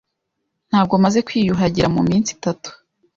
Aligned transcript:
Ntabwo 0.69 0.93
maze 1.03 1.19
kwiyuhagira 1.27 1.87
mu 1.95 2.01
minsi 2.09 2.29
itatu. 2.37 2.69